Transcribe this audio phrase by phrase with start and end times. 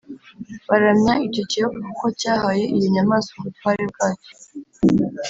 [0.67, 4.33] Baramya icyo kiyoka kuko cyahaye iyo nyamaswa ubutware bwacyo